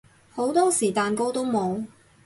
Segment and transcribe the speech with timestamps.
[0.33, 1.85] 好多時蛋糕都冇